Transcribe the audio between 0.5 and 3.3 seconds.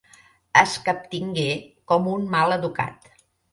Es captingué com un mal educat.